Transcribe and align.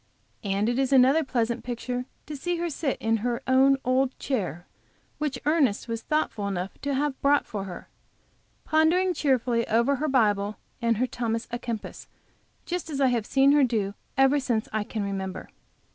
And 0.43 0.67
it 0.67 0.79
is 0.79 0.91
another 0.91 1.23
pleasant 1.23 1.63
picture 1.63 2.05
to 2.25 2.35
see 2.35 2.55
her 2.57 2.71
sit 2.71 2.97
in 2.99 3.17
her 3.17 3.43
own 3.45 3.77
old 3.85 4.17
chair, 4.17 4.65
which 5.19 5.37
Ernest 5.45 5.87
was 5.87 6.01
thoughtful 6.01 6.47
enough 6.47 6.75
to 6.81 6.95
have 6.95 7.21
brought 7.21 7.45
for 7.45 7.65
her, 7.65 7.87
pondering 8.65 9.13
cheerfully 9.13 9.67
over 9.67 9.97
her 9.97 10.07
Bible 10.07 10.57
and 10.81 10.97
her 10.97 11.05
Thomas 11.05 11.47
a 11.51 11.59
Kempis 11.59 12.07
just 12.65 12.89
as 12.89 12.99
I 12.99 13.09
have 13.09 13.27
seen 13.27 13.51
her 13.51 13.63
do 13.63 13.93
ever 14.17 14.39
since 14.39 14.67
I 14.73 14.83
can 14.83 15.03
remember. 15.03 15.49